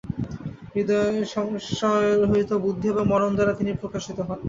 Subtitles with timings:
[0.73, 4.37] হৃদয়, সংশয়রহিত বুদ্ধি এবং মনন দ্বারা তিনি প্রকাশিত হন।